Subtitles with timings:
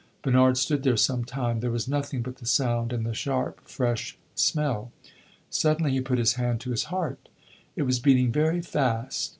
[0.23, 4.17] Bernard stood there some time; there was nothing but the sound and the sharp, fresh
[4.33, 4.91] smell.
[5.51, 7.29] Suddenly he put his hand to his heart;
[7.75, 9.29] it was beating very fast.